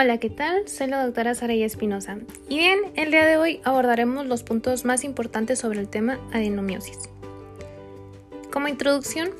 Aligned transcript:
Hola, 0.00 0.18
¿qué 0.18 0.30
tal? 0.30 0.68
Soy 0.68 0.86
la 0.86 1.04
doctora 1.04 1.34
Saraya 1.34 1.66
Espinosa. 1.66 2.18
Y 2.48 2.58
bien, 2.58 2.78
el 2.94 3.10
día 3.10 3.26
de 3.26 3.36
hoy 3.36 3.60
abordaremos 3.64 4.26
los 4.26 4.44
puntos 4.44 4.84
más 4.84 5.02
importantes 5.02 5.58
sobre 5.58 5.80
el 5.80 5.88
tema 5.88 6.20
adenomiosis. 6.32 7.10
Como 8.52 8.68
introducción, 8.68 9.30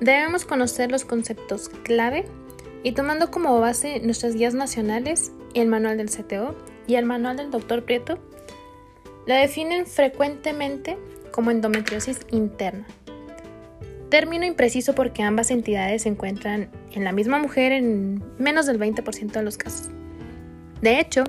debemos 0.00 0.44
conocer 0.44 0.90
los 0.90 1.04
conceptos 1.04 1.68
clave 1.84 2.24
y 2.82 2.90
tomando 2.90 3.30
como 3.30 3.60
base 3.60 4.00
nuestras 4.00 4.34
guías 4.34 4.52
nacionales, 4.52 5.30
el 5.54 5.68
manual 5.68 5.96
del 5.96 6.10
CTO 6.10 6.56
y 6.88 6.96
el 6.96 7.04
manual 7.04 7.36
del 7.36 7.52
Dr. 7.52 7.84
Prieto, 7.84 8.18
la 9.26 9.36
definen 9.36 9.86
frecuentemente 9.86 10.98
como 11.30 11.52
endometriosis 11.52 12.18
interna. 12.32 12.84
Término 14.08 14.44
impreciso 14.44 14.92
porque 14.96 15.22
ambas 15.22 15.52
entidades 15.52 16.02
se 16.02 16.08
encuentran 16.08 16.68
en 16.90 17.04
la 17.04 17.12
misma 17.12 17.38
mujer 17.38 17.70
en 17.70 18.24
menos 18.38 18.66
del 18.66 18.80
20% 18.80 19.30
de 19.30 19.42
los 19.44 19.56
casos. 19.56 19.88
De 20.82 20.98
hecho, 20.98 21.24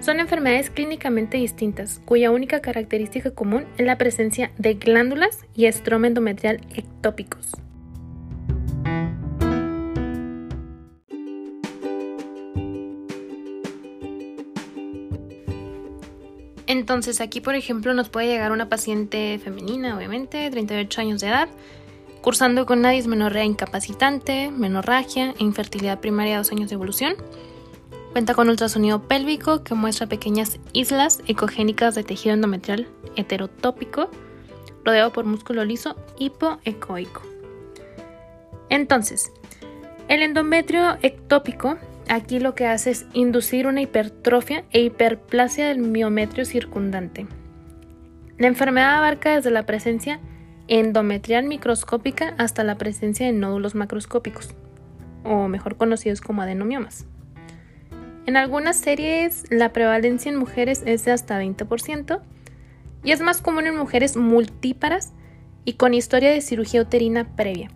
son 0.00 0.20
enfermedades 0.20 0.68
clínicamente 0.68 1.38
distintas, 1.38 2.00
cuya 2.04 2.30
única 2.30 2.60
característica 2.60 3.30
común 3.30 3.64
es 3.78 3.86
la 3.86 3.96
presencia 3.96 4.52
de 4.58 4.74
glándulas 4.74 5.46
y 5.54 5.64
estroma 5.64 6.08
endometrial 6.08 6.60
ectópicos. 6.74 7.52
Entonces 16.66 17.20
aquí, 17.20 17.40
por 17.40 17.54
ejemplo, 17.54 17.94
nos 17.94 18.08
puede 18.08 18.26
llegar 18.26 18.52
una 18.52 18.68
paciente 18.68 19.38
femenina, 19.42 19.96
obviamente, 19.96 20.38
de 20.38 20.50
38 20.50 21.00
años 21.00 21.20
de 21.20 21.28
edad, 21.28 21.48
cursando 22.20 22.66
con 22.66 22.80
una 22.80 22.90
dismenorrea 22.90 23.44
incapacitante, 23.44 24.50
menorragia 24.50 25.34
e 25.38 25.44
infertilidad 25.44 26.00
primaria 26.00 26.34
a 26.34 26.38
dos 26.38 26.52
años 26.52 26.70
de 26.70 26.74
evolución, 26.74 27.14
Cuenta 28.14 28.34
con 28.34 28.48
ultrasonido 28.48 29.08
pélvico 29.08 29.64
que 29.64 29.74
muestra 29.74 30.06
pequeñas 30.06 30.60
islas 30.72 31.20
ecogénicas 31.26 31.96
de 31.96 32.04
tejido 32.04 32.36
endometrial 32.36 32.86
heterotópico 33.16 34.08
rodeado 34.84 35.12
por 35.12 35.24
músculo 35.24 35.64
liso 35.64 35.96
hipoecoico. 36.16 37.22
Entonces, 38.68 39.32
el 40.06 40.22
endometrio 40.22 40.96
ectópico 41.02 41.76
aquí 42.08 42.38
lo 42.38 42.54
que 42.54 42.68
hace 42.68 42.92
es 42.92 43.06
inducir 43.14 43.66
una 43.66 43.82
hipertrofia 43.82 44.64
e 44.70 44.82
hiperplasia 44.82 45.66
del 45.66 45.80
miometrio 45.80 46.44
circundante. 46.44 47.26
La 48.38 48.46
enfermedad 48.46 48.94
abarca 48.94 49.34
desde 49.34 49.50
la 49.50 49.66
presencia 49.66 50.20
endometrial 50.68 51.46
microscópica 51.46 52.36
hasta 52.38 52.62
la 52.62 52.78
presencia 52.78 53.26
de 53.26 53.32
nódulos 53.32 53.74
macroscópicos, 53.74 54.54
o 55.24 55.48
mejor 55.48 55.76
conocidos 55.76 56.20
como 56.20 56.42
adenomiomas. 56.42 57.08
En 58.26 58.36
algunas 58.38 58.76
series 58.76 59.44
la 59.50 59.72
prevalencia 59.72 60.30
en 60.30 60.38
mujeres 60.38 60.82
es 60.86 61.04
de 61.04 61.12
hasta 61.12 61.42
20% 61.42 62.20
y 63.02 63.12
es 63.12 63.20
más 63.20 63.42
común 63.42 63.66
en 63.66 63.76
mujeres 63.76 64.16
multíparas 64.16 65.12
y 65.66 65.74
con 65.74 65.92
historia 65.92 66.30
de 66.30 66.40
cirugía 66.40 66.82
uterina 66.82 67.36
previa. 67.36 67.70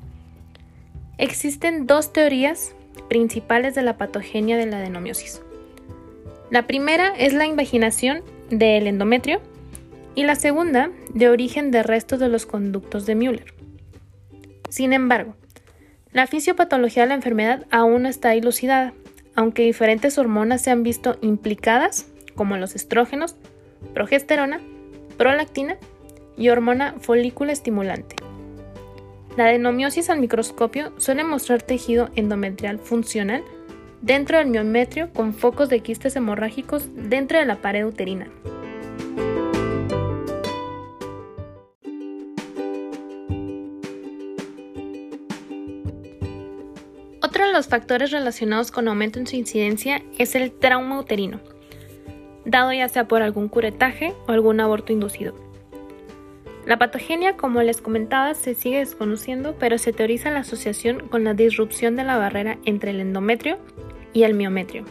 Existen 1.19 1.87
dos 1.87 2.13
teorías 2.13 2.75
principales 3.09 3.75
de 3.75 3.83
la 3.83 3.99
patogenia 3.99 4.57
de 4.57 4.67
la 4.67 4.79
adenomiosis. 4.79 5.43
La 6.51 6.67
primera 6.67 7.09
es 7.17 7.35
la 7.35 7.47
invaginación 7.47 8.23
del 8.49 8.87
endometrio 8.87 9.41
y 10.15 10.25
la 10.25 10.35
segunda 10.35 10.91
de 11.13 11.29
origen 11.29 11.71
de 11.71 11.83
restos 11.83 12.21
de 12.21 12.29
los 12.29 12.47
conductos 12.47 13.05
de 13.05 13.15
Müller. 13.15 13.55
Sin 14.71 14.95
embargo, 14.95 15.35
la 16.13 16.27
fisiopatología 16.27 17.03
de 17.03 17.11
la 17.11 17.15
enfermedad 17.15 17.67
aún 17.71 18.05
no 18.05 18.09
está 18.09 18.31
dilucidada 18.31 18.95
aunque 19.39 19.63
diferentes 19.63 20.19
hormonas 20.19 20.63
se 20.63 20.73
han 20.73 20.83
visto 20.83 21.17
implicadas, 21.21 22.11
como 22.35 22.57
los 22.57 22.75
estrógenos, 22.75 23.37
progesterona, 23.95 24.61
prolactina 25.17 25.77
y 26.37 26.49
hormona 26.49 26.97
folículo 26.99 27.53
estimulante. 27.53 28.17
La 29.37 29.45
adenomiosis 29.45 30.11
al 30.11 30.19
microscopio 30.19 30.93
suele 30.97 31.23
mostrar 31.23 31.63
tejido 31.63 32.11
endometrial 32.17 32.81
funcional 32.81 33.45
dentro 34.03 34.39
del 34.39 34.49
miometrio 34.49 35.13
con 35.13 35.33
focos 35.33 35.69
de 35.69 35.85
quistes 35.85 36.17
hemorrágicos 36.17 36.89
dentro 36.97 37.39
de 37.39 37.45
la 37.45 37.63
pared 37.63 37.87
uterina. 37.87 38.27
Otro 47.39 47.47
de 47.47 47.53
los 47.53 47.69
factores 47.69 48.11
relacionados 48.11 48.73
con 48.73 48.89
aumento 48.89 49.21
en 49.21 49.29
su 49.29 49.37
incidencia 49.37 50.03
es 50.19 50.35
el 50.35 50.51
trauma 50.51 50.99
uterino, 50.99 51.39
dado 52.45 52.73
ya 52.73 52.89
sea 52.89 53.07
por 53.07 53.23
algún 53.23 53.47
curetaje 53.47 54.13
o 54.27 54.33
algún 54.33 54.59
aborto 54.59 54.93
inducido. 54.93 55.37
La 56.67 56.81
patogenia, 56.81 57.37
como 57.37 57.63
les 57.63 57.81
comentaba, 57.81 58.35
se 58.35 58.57
sigue 58.57 58.79
desconociendo, 58.79 59.55
pero 59.57 59.79
se 59.79 59.93
teoriza 59.93 60.33
la 60.33 60.41
asociación 60.41 61.07
con 61.07 61.23
la 61.23 61.33
disrupción 61.33 61.95
de 61.95 62.03
la 62.03 62.19
barrera 62.19 62.59
entre 62.65 62.91
el 62.91 62.99
endometrio 62.99 63.59
y 64.13 64.25
el 64.25 64.35
miometrio. 64.35 64.85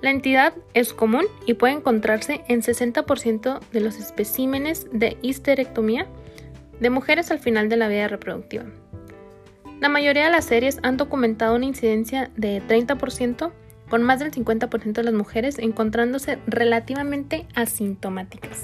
La 0.00 0.10
entidad 0.10 0.52
es 0.74 0.92
común 0.92 1.26
y 1.46 1.54
puede 1.54 1.74
encontrarse 1.74 2.42
en 2.48 2.60
60% 2.60 3.60
de 3.70 3.80
los 3.80 4.00
especímenes 4.00 4.88
de 4.90 5.16
histerectomía 5.22 6.08
de 6.80 6.90
mujeres 6.90 7.30
al 7.30 7.38
final 7.38 7.68
de 7.68 7.76
la 7.76 7.86
vida 7.86 8.08
reproductiva. 8.08 8.64
La 9.82 9.88
mayoría 9.88 10.26
de 10.26 10.30
las 10.30 10.44
series 10.44 10.78
han 10.84 10.96
documentado 10.96 11.56
una 11.56 11.64
incidencia 11.64 12.30
de 12.36 12.62
30%, 12.62 13.50
con 13.90 14.04
más 14.04 14.20
del 14.20 14.30
50% 14.30 14.92
de 14.92 15.02
las 15.02 15.12
mujeres 15.12 15.58
encontrándose 15.58 16.38
relativamente 16.46 17.48
asintomáticas. 17.56 18.62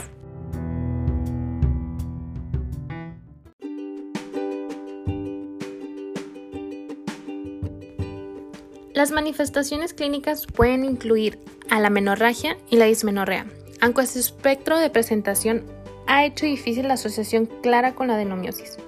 Las 8.94 9.10
manifestaciones 9.10 9.94
clínicas 9.94 10.46
pueden 10.46 10.84
incluir 10.84 11.40
a 11.68 11.80
la 11.80 11.90
menorragia 11.90 12.56
y 12.70 12.76
la 12.76 12.84
dismenorrea, 12.84 13.44
aunque 13.80 14.06
su 14.06 14.20
espectro 14.20 14.78
de 14.78 14.88
presentación 14.88 15.64
ha 16.06 16.24
hecho 16.24 16.46
difícil 16.46 16.86
la 16.86 16.94
asociación 16.94 17.46
clara 17.60 17.96
con 17.96 18.06
la 18.06 18.14
adenomiosis. 18.14 18.78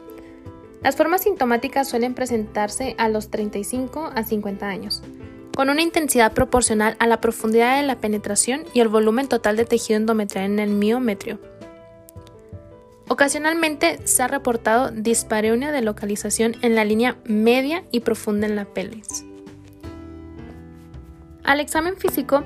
Las 0.82 0.96
formas 0.96 1.24
sintomáticas 1.24 1.88
suelen 1.88 2.14
presentarse 2.14 2.94
a 2.96 3.10
los 3.10 3.28
35 3.30 4.12
a 4.14 4.24
50 4.24 4.66
años, 4.66 5.02
con 5.54 5.68
una 5.68 5.82
intensidad 5.82 6.32
proporcional 6.32 6.96
a 6.98 7.06
la 7.06 7.20
profundidad 7.20 7.78
de 7.78 7.86
la 7.86 8.00
penetración 8.00 8.64
y 8.72 8.80
el 8.80 8.88
volumen 8.88 9.28
total 9.28 9.58
de 9.58 9.66
tejido 9.66 9.98
endometrial 9.98 10.46
en 10.46 10.58
el 10.58 10.70
miometrio. 10.70 11.38
Ocasionalmente 13.08 13.98
se 14.04 14.22
ha 14.22 14.28
reportado 14.28 14.90
dispareunia 14.90 15.70
de 15.70 15.82
localización 15.82 16.56
en 16.62 16.74
la 16.74 16.84
línea 16.84 17.18
media 17.24 17.84
y 17.90 18.00
profunda 18.00 18.46
en 18.46 18.56
la 18.56 18.64
pelvis. 18.64 19.26
Al 21.44 21.60
examen 21.60 21.96
físico 21.96 22.44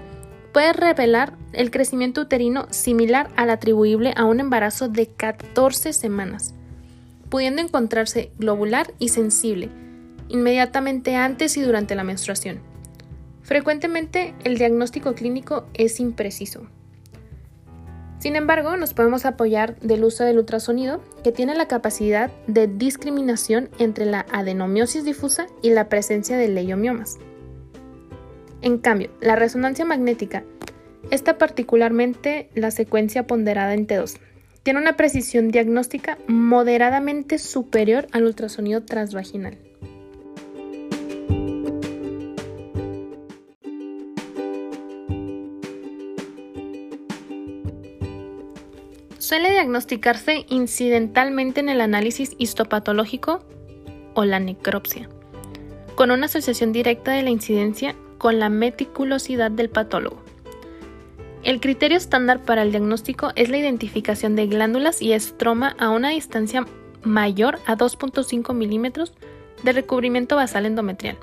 puede 0.53 0.73
revelar 0.73 1.35
el 1.53 1.71
crecimiento 1.71 2.23
uterino 2.23 2.67
similar 2.71 3.29
al 3.37 3.51
atribuible 3.51 4.13
a 4.17 4.25
un 4.25 4.41
embarazo 4.41 4.89
de 4.89 5.07
14 5.07 5.93
semanas 5.93 6.55
pudiendo 7.35 7.61
encontrarse 7.61 8.31
globular 8.39 8.95
y 9.01 9.09
sensible, 9.09 9.69
inmediatamente 10.29 11.17
antes 11.17 11.57
y 11.57 11.63
durante 11.63 11.97
la 11.97 12.05
menstruación. 12.05 12.61
Frecuentemente 13.43 14.37
el 14.45 14.57
diagnóstico 14.57 15.15
clínico 15.17 15.67
es 15.75 15.99
impreciso. 15.99 16.69
Sin 18.21 18.37
embargo, 18.37 18.77
nos 18.77 18.95
podemos 18.95 19.27
apoyar 19.27 19.81
del 19.81 20.05
uso 20.05 20.23
del 20.23 20.39
ultrasonido, 20.39 21.01
que 21.25 21.33
tiene 21.33 21.57
la 21.57 21.67
capacidad 21.67 22.31
de 22.47 22.69
discriminación 22.69 23.69
entre 23.81 24.07
la 24.07 24.27
adenomiosis 24.31 25.05
difusa 25.05 25.49
y 25.61 25.71
la 25.71 25.89
presencia 25.89 26.37
de 26.37 26.47
leiomiomas. 26.47 27.19
En 28.63 28.79
cambio, 28.79 29.11
la 29.21 29.35
resonancia 29.35 29.85
magnética 29.85 30.45
está 31.11 31.37
particularmente 31.37 32.49
la 32.55 32.71
secuencia 32.71 33.27
ponderada 33.27 33.75
en 33.75 33.89
T2, 33.89 34.21
tiene 34.65 34.81
una 34.81 34.97
precisión 34.97 35.51
diagnóstica 35.51 36.19
moderadamente 36.27 37.39
superior 37.39 38.09
al 38.13 38.25
ultrasonido 38.25 38.83
transvaginal. 38.83 39.59
Suele 49.19 49.51
diagnosticarse 49.51 50.47
incidentalmente 50.49 51.61
en 51.61 51.69
el 51.69 51.83
análisis 51.83 52.35
histopatológico 52.39 53.45
o 54.15 54.25
la 54.25 54.41
necropsia, 54.41 55.11
con 55.95 56.11
una 56.11 56.27
asociación 56.27 56.73
directa 56.73 57.13
de 57.13 57.23
la 57.23 57.31
incidencia 57.31 57.97
con 58.17 58.39
la 58.39 58.49
meticulosidad 58.49 59.51
del 59.51 59.69
patólogo. 59.69 60.24
El 61.45 61.61
criterio 61.61 61.99
estándar 61.99 62.43
para 62.43 62.63
el 62.63 62.71
diagnóstico 62.71 63.33
es 63.37 63.51
la 63.51 63.59
identificación 63.59 64.35
de 64.35 64.47
glándulas 64.47 65.03
y 65.03 65.13
estroma 65.13 65.77
a 65.79 65.91
una 65.91 66.09
distancia 66.09 66.65
mayor 67.03 67.59
a 67.67 67.77
2.5 67.77 68.55
milímetros 68.55 69.13
de 69.63 69.73
recubrimiento 69.73 70.37
basal 70.37 70.65
endometrial. 70.65 71.19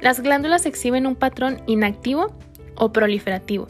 Las 0.00 0.20
glándulas 0.20 0.64
exhiben 0.64 1.08
un 1.08 1.16
patrón 1.16 1.60
inactivo 1.66 2.36
o 2.76 2.92
proliferativo, 2.92 3.66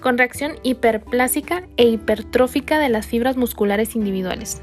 con 0.00 0.18
reacción 0.18 0.54
hiperplásica 0.64 1.68
e 1.76 1.84
hipertrófica 1.84 2.80
de 2.80 2.88
las 2.88 3.06
fibras 3.06 3.36
musculares 3.36 3.94
individuales. 3.94 4.62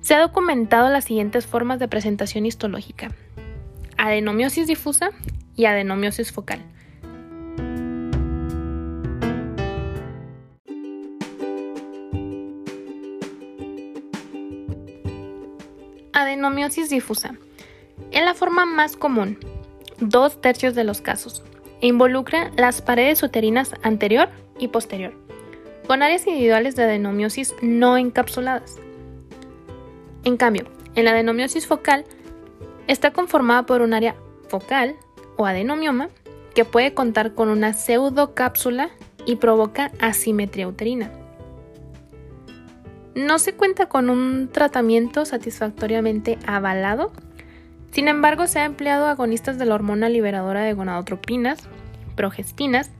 Se 0.00 0.14
ha 0.14 0.20
documentado 0.20 0.88
las 0.88 1.04
siguientes 1.04 1.46
formas 1.46 1.78
de 1.78 1.86
presentación 1.86 2.46
histológica: 2.46 3.12
adenomiosis 3.96 4.66
difusa 4.66 5.10
y 5.54 5.66
adenomiosis 5.66 6.32
focal. 6.32 6.58
Adenomiosis 16.52 16.90
difusa. 16.90 17.34
Es 18.10 18.22
la 18.22 18.34
forma 18.34 18.66
más 18.66 18.98
común, 18.98 19.38
dos 20.00 20.38
tercios 20.38 20.74
de 20.74 20.84
los 20.84 21.00
casos, 21.00 21.42
e 21.80 21.86
involucra 21.86 22.50
las 22.58 22.82
paredes 22.82 23.22
uterinas 23.22 23.74
anterior 23.82 24.28
y 24.58 24.68
posterior, 24.68 25.14
con 25.86 26.02
áreas 26.02 26.26
individuales 26.26 26.76
de 26.76 26.82
adenomiosis 26.82 27.54
no 27.62 27.96
encapsuladas. 27.96 28.76
En 30.24 30.36
cambio, 30.36 30.66
en 30.94 31.06
la 31.06 31.12
adenomiosis 31.12 31.66
focal 31.66 32.04
está 32.86 33.14
conformada 33.14 33.64
por 33.64 33.80
un 33.80 33.94
área 33.94 34.14
focal 34.48 34.96
o 35.38 35.46
adenomioma 35.46 36.10
que 36.54 36.66
puede 36.66 36.92
contar 36.92 37.32
con 37.32 37.48
una 37.48 37.72
pseudocápsula 37.72 38.90
y 39.24 39.36
provoca 39.36 39.90
asimetría 40.00 40.68
uterina. 40.68 41.10
No 43.14 43.38
se 43.38 43.52
cuenta 43.54 43.86
con 43.86 44.08
un 44.08 44.48
tratamiento 44.48 45.24
satisfactoriamente 45.24 46.38
avalado, 46.46 47.12
sin 47.90 48.08
embargo 48.08 48.46
se 48.46 48.60
ha 48.60 48.64
empleado 48.64 49.06
agonistas 49.06 49.58
de 49.58 49.66
la 49.66 49.74
hormona 49.74 50.08
liberadora 50.08 50.62
de 50.62 50.72
gonadotropinas, 50.72 51.58
progestinas, 52.16 52.90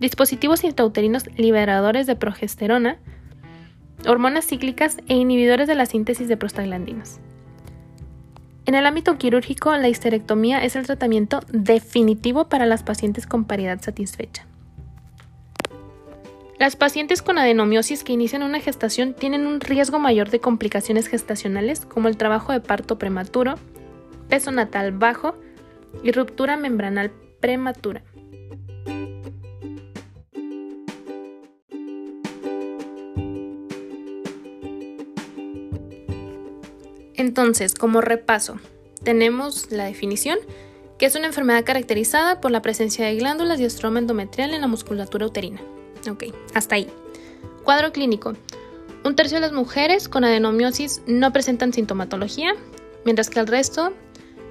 dispositivos 0.00 0.64
intrauterinos 0.64 1.28
liberadores 1.36 2.08
de 2.08 2.16
progesterona, 2.16 2.98
hormonas 4.06 4.46
cíclicas 4.46 4.96
e 5.06 5.14
inhibidores 5.14 5.68
de 5.68 5.76
la 5.76 5.86
síntesis 5.86 6.26
de 6.26 6.36
prostaglandinas. 6.36 7.20
En 8.66 8.74
el 8.74 8.86
ámbito 8.86 9.16
quirúrgico, 9.16 9.76
la 9.76 9.88
histerectomía 9.88 10.64
es 10.64 10.76
el 10.76 10.86
tratamiento 10.86 11.40
definitivo 11.52 12.48
para 12.48 12.66
las 12.66 12.82
pacientes 12.82 13.26
con 13.26 13.44
paridad 13.44 13.80
satisfecha. 13.80 14.46
Las 16.58 16.76
pacientes 16.76 17.22
con 17.22 17.38
adenomiosis 17.38 18.04
que 18.04 18.12
inician 18.12 18.42
una 18.42 18.60
gestación 18.60 19.14
tienen 19.14 19.46
un 19.46 19.60
riesgo 19.60 19.98
mayor 19.98 20.30
de 20.30 20.40
complicaciones 20.40 21.08
gestacionales 21.08 21.80
como 21.86 22.08
el 22.08 22.16
trabajo 22.16 22.52
de 22.52 22.60
parto 22.60 22.98
prematuro, 22.98 23.56
peso 24.28 24.52
natal 24.52 24.92
bajo 24.92 25.34
y 26.04 26.12
ruptura 26.12 26.56
membranal 26.56 27.10
prematura. 27.40 28.04
Entonces, 37.14 37.74
como 37.74 38.00
repaso, 38.00 38.58
tenemos 39.02 39.70
la 39.70 39.84
definición, 39.84 40.38
que 40.98 41.06
es 41.06 41.14
una 41.14 41.26
enfermedad 41.26 41.64
caracterizada 41.64 42.40
por 42.40 42.50
la 42.50 42.62
presencia 42.62 43.06
de 43.06 43.16
glándulas 43.16 43.60
y 43.60 43.64
estroma 43.64 43.98
endometrial 43.98 44.54
en 44.54 44.60
la 44.60 44.66
musculatura 44.66 45.26
uterina. 45.26 45.60
Ok, 46.10 46.24
hasta 46.54 46.76
ahí. 46.76 46.88
Cuadro 47.64 47.92
clínico. 47.92 48.34
Un 49.04 49.16
tercio 49.16 49.38
de 49.38 49.42
las 49.42 49.52
mujeres 49.52 50.08
con 50.08 50.24
adenomiosis 50.24 51.02
no 51.06 51.32
presentan 51.32 51.72
sintomatología, 51.72 52.54
mientras 53.04 53.30
que 53.30 53.40
el 53.40 53.46
resto 53.46 53.92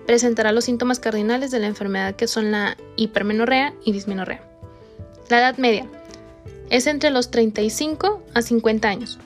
presentará 0.05 0.51
los 0.51 0.65
síntomas 0.65 0.99
cardinales 0.99 1.51
de 1.51 1.59
la 1.59 1.67
enfermedad 1.67 2.15
que 2.15 2.27
son 2.27 2.51
la 2.51 2.77
hipermenorrea 2.95 3.73
y 3.85 3.91
dismenorrea. 3.91 4.43
La 5.29 5.39
edad 5.39 5.57
media 5.57 5.85
es 6.69 6.87
entre 6.87 7.11
los 7.11 7.31
35 7.31 8.21
a 8.33 8.41
50 8.41 8.87
años. 8.87 9.19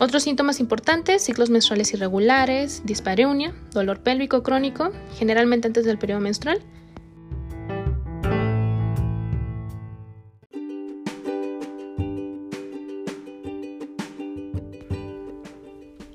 Otros 0.00 0.22
síntomas 0.22 0.60
importantes, 0.60 1.22
ciclos 1.22 1.50
menstruales 1.50 1.92
irregulares, 1.92 2.82
dispareunia, 2.84 3.52
dolor 3.72 4.00
pélvico 4.00 4.44
crónico, 4.44 4.92
generalmente 5.16 5.66
antes 5.66 5.84
del 5.84 5.98
periodo 5.98 6.20
menstrual, 6.20 6.62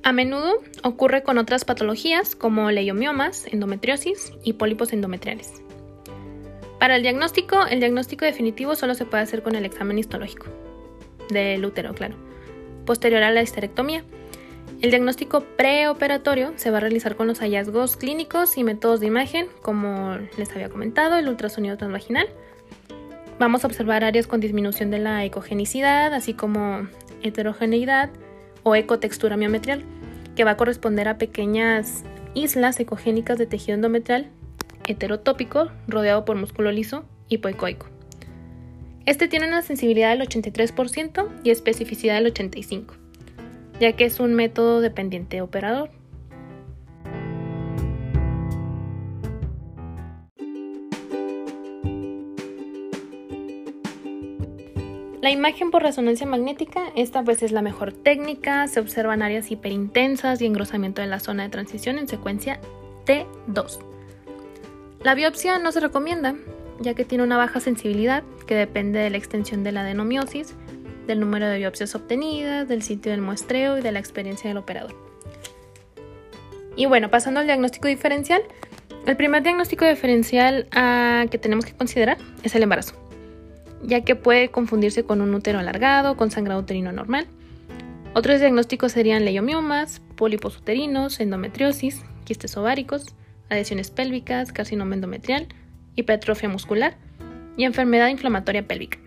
A 0.03 0.11
menudo 0.11 0.55
ocurre 0.83 1.23
con 1.23 1.37
otras 1.37 1.63
patologías 1.63 2.35
como 2.35 2.69
leiomiomas, 2.71 3.45
endometriosis 3.47 4.33
y 4.43 4.53
pólipos 4.53 4.91
endometriales. 4.91 5.63
Para 6.77 6.97
el 6.97 7.03
diagnóstico, 7.03 7.65
el 7.65 7.79
diagnóstico 7.79 8.25
definitivo 8.25 8.75
solo 8.75 8.95
se 8.95 9.05
puede 9.05 9.23
hacer 9.23 9.43
con 9.43 9.55
el 9.55 9.63
examen 9.63 9.97
histológico 9.97 10.47
del 11.29 11.63
útero, 11.63 11.93
claro, 11.93 12.15
posterior 12.85 13.23
a 13.23 13.31
la 13.31 13.41
histerectomía. 13.41 14.03
El 14.81 14.89
diagnóstico 14.89 15.45
preoperatorio 15.55 16.51
se 16.57 16.69
va 16.69 16.79
a 16.79 16.81
realizar 16.81 17.15
con 17.15 17.27
los 17.27 17.39
hallazgos 17.39 17.95
clínicos 17.95 18.57
y 18.57 18.65
métodos 18.65 18.99
de 18.99 19.07
imagen, 19.07 19.47
como 19.61 20.17
les 20.37 20.51
había 20.51 20.67
comentado, 20.67 21.15
el 21.15 21.29
ultrasonido 21.29 21.77
transvaginal. 21.77 22.27
Vamos 23.39 23.63
a 23.63 23.67
observar 23.67 24.03
áreas 24.03 24.27
con 24.27 24.41
disminución 24.41 24.91
de 24.91 24.99
la 24.99 25.23
ecogenicidad, 25.23 26.13
así 26.13 26.33
como 26.33 26.89
heterogeneidad, 27.21 28.09
o 28.63 28.75
ecotextura 28.75 29.37
miometrial, 29.37 29.83
que 30.35 30.43
va 30.43 30.51
a 30.51 30.57
corresponder 30.57 31.07
a 31.07 31.17
pequeñas 31.17 32.03
islas 32.33 32.79
ecogénicas 32.79 33.37
de 33.37 33.45
tejido 33.45 33.75
endometrial 33.75 34.29
heterotópico 34.87 35.69
rodeado 35.87 36.25
por 36.25 36.35
músculo 36.35 36.71
liso 36.71 37.05
hipoecoico. 37.29 37.87
Este 39.05 39.27
tiene 39.27 39.47
una 39.47 39.61
sensibilidad 39.61 40.17
del 40.17 40.27
83% 40.27 41.27
y 41.43 41.49
especificidad 41.49 42.21
del 42.21 42.33
85%, 42.33 42.93
ya 43.79 43.93
que 43.93 44.05
es 44.05 44.19
un 44.19 44.33
método 44.33 44.81
dependiente 44.81 45.41
operador. 45.41 45.89
La 55.23 55.31
imagen 55.31 55.71
por 55.71 55.83
resonancia 55.83 56.27
magnética, 56.27 56.91
esta 56.97 57.23
pues 57.23 57.43
es 57.43 57.53
la 57.53 57.61
mejor 57.61 57.93
técnica, 57.93 58.67
se 58.67 58.81
observan 58.81 59.21
áreas 59.21 59.51
hiperintensas 59.51 60.41
y 60.41 60.45
engrosamiento 60.45 61.01
de 61.01 61.07
la 61.07 61.21
zona 61.21 61.43
de 61.43 61.49
transición 61.49 61.97
en 61.97 62.09
secuencia 62.09 62.59
T2. 63.05 63.79
La 65.01 65.15
biopsia 65.15 65.59
no 65.59 65.71
se 65.71 65.79
recomienda, 65.79 66.35
ya 66.81 66.93
que 66.93 67.05
tiene 67.05 67.23
una 67.23 67.37
baja 67.37 67.61
sensibilidad 67.61 68.21
que 68.45 68.55
depende 68.55 68.99
de 68.99 69.11
la 69.11 69.15
extensión 69.15 69.63
de 69.63 69.71
la 69.71 69.79
adenomiosis, 69.83 70.55
del 71.07 71.21
número 71.21 71.47
de 71.47 71.57
biopsias 71.57 71.95
obtenidas, 71.95 72.67
del 72.67 72.81
sitio 72.81 73.13
del 73.13 73.21
muestreo 73.21 73.77
y 73.77 73.81
de 73.81 73.93
la 73.93 73.99
experiencia 73.99 74.49
del 74.49 74.57
operador. 74.57 74.93
Y 76.75 76.85
bueno, 76.85 77.09
pasando 77.09 77.39
al 77.39 77.45
diagnóstico 77.45 77.87
diferencial, 77.87 78.43
el 79.05 79.15
primer 79.15 79.41
diagnóstico 79.41 79.85
diferencial 79.85 80.67
ah, 80.73 81.27
que 81.31 81.37
tenemos 81.37 81.65
que 81.65 81.71
considerar 81.71 82.17
es 82.43 82.55
el 82.55 82.63
embarazo 82.63 83.02
ya 83.83 84.01
que 84.01 84.15
puede 84.15 84.49
confundirse 84.49 85.03
con 85.03 85.21
un 85.21 85.33
útero 85.33 85.59
alargado, 85.59 86.17
con 86.17 86.31
sangrado 86.31 86.61
uterino 86.61 86.91
normal. 86.91 87.27
Otros 88.13 88.39
diagnósticos 88.39 88.91
serían 88.91 89.25
leiomiomas, 89.25 90.01
pólipos 90.15 90.57
uterinos, 90.57 91.19
endometriosis, 91.19 92.03
quistes 92.25 92.55
ováricos, 92.57 93.05
adhesiones 93.49 93.91
pélvicas, 93.91 94.51
carcinoma 94.51 94.95
endometrial, 94.95 95.47
hipertrofia 95.95 96.49
muscular 96.49 96.97
y 97.57 97.65
enfermedad 97.65 98.07
inflamatoria 98.07 98.67
pélvica. 98.67 98.99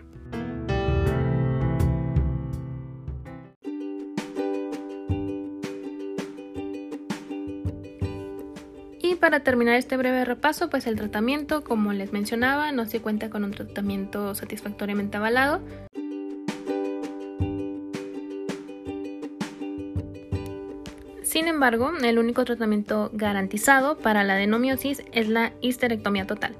Para 9.27 9.41
terminar 9.41 9.75
este 9.75 9.97
breve 9.97 10.23
repaso, 10.23 10.69
pues 10.69 10.87
el 10.87 10.95
tratamiento, 10.95 11.61
como 11.61 11.91
les 11.91 12.13
mencionaba, 12.13 12.71
no 12.71 12.85
se 12.85 13.01
cuenta 13.01 13.29
con 13.29 13.43
un 13.43 13.51
tratamiento 13.51 14.33
satisfactoriamente 14.33 15.17
avalado. 15.17 15.59
Sin 21.23 21.49
embargo, 21.49 21.91
el 22.01 22.19
único 22.19 22.45
tratamiento 22.45 23.09
garantizado 23.11 23.97
para 23.97 24.23
la 24.23 24.35
adenomiosis 24.35 25.03
es 25.11 25.27
la 25.27 25.51
histerectomía 25.59 26.25
total, 26.25 26.55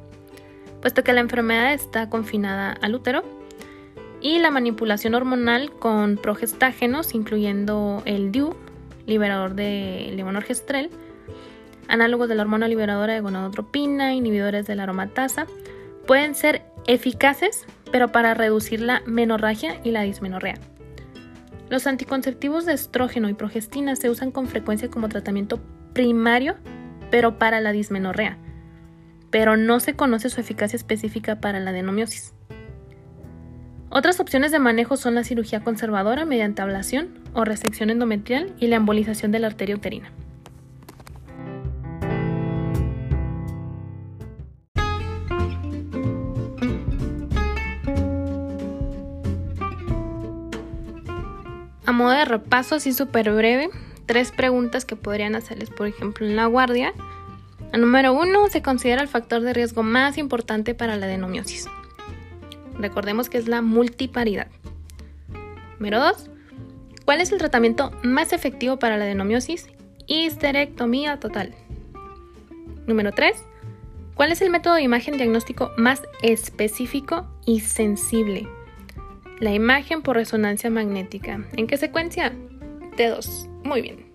puesto 0.81 1.05
que 1.05 1.13
la 1.13 1.21
enfermedad 1.21 1.71
está 1.73 2.09
confinada 2.09 2.73
al 2.73 2.95
útero 2.95 3.23
y 4.19 4.39
la 4.39 4.51
manipulación 4.51 5.15
hormonal 5.15 5.71
con 5.71 6.17
progestágenos, 6.17 7.15
incluyendo 7.15 8.01
el 8.03 8.33
DIU, 8.33 8.57
liberador 9.05 9.55
de 9.55 10.11
levonorgestrel, 10.17 10.91
análogos 11.87 12.29
de 12.29 12.35
la 12.35 12.43
hormona 12.43 12.67
liberadora 12.67 13.13
de 13.13 13.21
gonadotropina, 13.21 14.13
inhibidores 14.13 14.67
de 14.67 14.75
la 14.75 14.83
aromatasa, 14.83 15.47
pueden 16.05 16.35
ser 16.35 16.63
eficaces, 16.85 17.65
pero 17.91 18.09
para 18.11 18.33
reducir 18.33 18.81
la 18.81 19.01
menorragia 19.05 19.79
y 19.83 19.91
la 19.91 20.01
dismenorrea. 20.01 20.55
Los 21.69 21.85
anticonceptivos 21.85 22.65
de 22.65 22.73
estrógeno 22.73 23.27
y 23.29 23.33
progestina 23.33 23.95
se 23.95 24.09
usan 24.09 24.31
con 24.31 24.47
frecuencia 24.47 24.89
como 24.89 25.09
tratamiento 25.09 25.59
primario, 25.93 26.55
pero 27.11 27.37
para 27.37 27.59
la 27.61 27.71
dismenorrea. 27.71 28.37
pero 29.29 29.57
no 29.57 29.79
se 29.79 29.93
conoce 29.93 30.29
su 30.29 30.39
eficacia 30.39 30.77
específica 30.77 31.41
para 31.41 31.59
la 31.59 31.71
adenomiosis. 31.71 32.33
Otras 33.89 34.19
opciones 34.19 34.51
de 34.51 34.59
manejo 34.59 34.97
son 34.97 35.15
la 35.15 35.23
cirugía 35.23 35.63
conservadora 35.63 36.25
mediante 36.25 36.61
ablación 36.61 37.19
o 37.33 37.45
resección 37.45 37.89
endometrial 37.89 38.53
y 38.59 38.67
la 38.67 38.77
embolización 38.77 39.31
de 39.31 39.39
la 39.39 39.47
arteria 39.47 39.75
uterina. 39.75 40.11
A 51.87 51.93
modo 51.93 52.09
de 52.09 52.25
repaso 52.25 52.75
así 52.75 52.91
súper 52.91 53.31
breve, 53.31 53.69
tres 54.05 54.33
preguntas 54.33 54.83
que 54.83 54.97
podrían 54.97 55.35
hacerles, 55.35 55.69
por 55.69 55.87
ejemplo, 55.87 56.27
en 56.27 56.35
la 56.35 56.45
guardia. 56.45 56.93
Número 57.71 58.11
uno, 58.11 58.49
se 58.49 58.61
considera 58.61 59.01
el 59.01 59.07
factor 59.07 59.41
de 59.41 59.53
riesgo 59.53 59.83
más 59.83 60.17
importante 60.17 60.75
para 60.75 60.97
la 60.97 61.05
adenomiosis. 61.05 61.69
Recordemos 62.77 63.29
que 63.29 63.37
es 63.37 63.47
la 63.47 63.61
multiparidad. 63.61 64.47
Número 65.79 66.01
2. 66.01 66.29
¿Cuál 67.05 67.21
es 67.21 67.31
el 67.31 67.37
tratamiento 67.37 67.93
más 68.03 68.33
efectivo 68.33 68.77
para 68.79 68.97
la 68.97 69.05
adenomiosis? 69.05 69.69
Histerectomía 70.07 71.21
total. 71.21 71.55
Número 72.85 73.13
3. 73.13 73.45
¿Cuál 74.13 74.33
es 74.33 74.41
el 74.41 74.49
método 74.49 74.73
de 74.73 74.81
imagen 74.81 75.15
diagnóstico 75.15 75.71
más 75.77 76.01
específico 76.21 77.27
y 77.45 77.61
sensible? 77.61 78.56
La 79.39 79.53
imagen 79.53 80.01
por 80.01 80.15
resonancia 80.15 80.71
magnética. 80.71 81.45
¿En 81.55 81.67
qué 81.67 81.77
secuencia? 81.77 82.33
T2. 82.97 83.47
Muy 83.63 83.81
bien. 83.81 84.07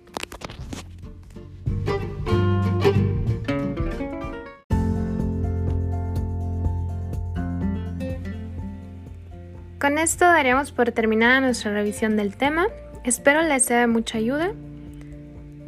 Con 9.80 9.98
esto 9.98 10.24
daríamos 10.24 10.72
por 10.72 10.90
terminada 10.90 11.40
nuestra 11.40 11.72
revisión 11.72 12.16
del 12.16 12.36
tema. 12.36 12.66
Espero 13.04 13.42
les 13.42 13.64
sea 13.64 13.80
de 13.80 13.86
mucha 13.86 14.18
ayuda. 14.18 14.52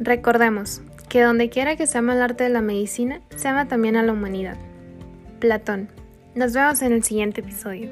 Recordemos 0.01 0.81
que 1.07 1.21
donde 1.21 1.49
quiera 1.49 1.77
que 1.77 1.87
se 1.87 1.97
ama 1.97 2.13
el 2.13 2.21
arte 2.21 2.43
de 2.43 2.49
la 2.49 2.61
medicina, 2.61 3.21
se 3.37 3.47
ama 3.47 3.69
también 3.69 3.95
a 3.95 4.03
la 4.03 4.11
humanidad. 4.11 4.57
Platón. 5.39 5.89
Nos 6.33 6.53
vemos 6.53 6.81
en 6.81 6.91
el 6.91 7.03
siguiente 7.03 7.39
episodio. 7.39 7.89